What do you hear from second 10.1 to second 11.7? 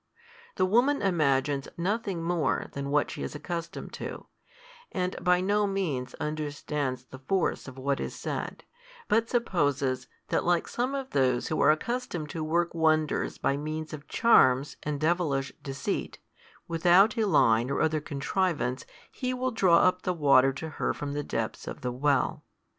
that like some of those who are